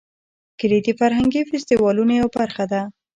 کلي 0.59 0.79
د 0.85 0.89
فرهنګي 0.99 1.41
فستیوالونو 1.49 2.11
یوه 2.19 2.29
برخه 2.37 2.65
ده. 2.71 2.81